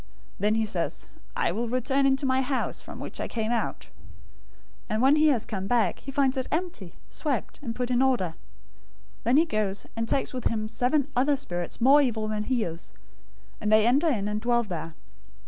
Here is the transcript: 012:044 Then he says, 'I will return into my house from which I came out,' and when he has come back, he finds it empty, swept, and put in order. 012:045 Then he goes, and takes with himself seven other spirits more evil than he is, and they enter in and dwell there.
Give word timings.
012:044 0.01 0.07
Then 0.39 0.55
he 0.55 0.65
says, 0.65 1.07
'I 1.35 1.51
will 1.51 1.67
return 1.67 2.07
into 2.07 2.25
my 2.25 2.41
house 2.41 2.81
from 2.81 2.99
which 2.99 3.21
I 3.21 3.27
came 3.27 3.51
out,' 3.51 3.89
and 4.89 4.99
when 4.99 5.15
he 5.15 5.27
has 5.27 5.45
come 5.45 5.67
back, 5.67 5.99
he 5.99 6.09
finds 6.09 6.37
it 6.37 6.47
empty, 6.51 6.95
swept, 7.07 7.59
and 7.61 7.75
put 7.75 7.91
in 7.91 8.01
order. 8.01 8.29
012:045 8.33 8.33
Then 9.25 9.37
he 9.37 9.45
goes, 9.45 9.85
and 9.95 10.09
takes 10.09 10.33
with 10.33 10.45
himself 10.45 10.71
seven 10.75 11.07
other 11.15 11.37
spirits 11.37 11.79
more 11.79 12.01
evil 12.01 12.27
than 12.27 12.45
he 12.45 12.63
is, 12.63 12.93
and 13.61 13.71
they 13.71 13.85
enter 13.85 14.07
in 14.07 14.27
and 14.27 14.41
dwell 14.41 14.63
there. 14.63 14.95